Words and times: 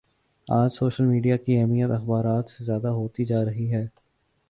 آج 0.47 0.69
social 0.73 1.05
media 1.05 1.37
کی 1.37 1.57
اہمیت 1.57 1.91
اخبارات 1.91 2.49
سے 2.49 2.63
زیادہ 2.65 2.87
ہوتی 2.89 3.25
جا 3.25 3.43
رہی 3.45 3.71
ہے 3.73 3.85